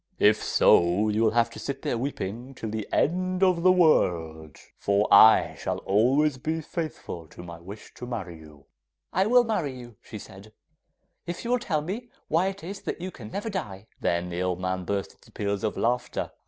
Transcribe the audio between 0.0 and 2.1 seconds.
If so you will have to sit there